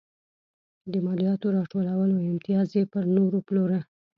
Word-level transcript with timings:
د 0.91 0.93
مالیاتو 1.05 1.47
راټولولو 1.57 2.15
امتیاز 2.29 2.67
یې 2.77 2.83
پر 2.93 3.03
نورو 3.15 3.37
پلوره. 3.47 3.79